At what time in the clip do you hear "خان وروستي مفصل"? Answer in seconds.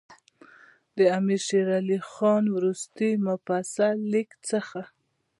2.11-3.95